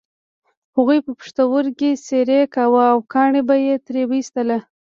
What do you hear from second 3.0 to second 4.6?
کاڼي به یې ترې ویستل.